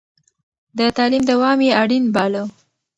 [0.77, 2.43] د تعليم دوام يې اړين باله.